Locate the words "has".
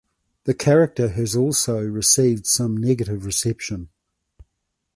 1.09-1.35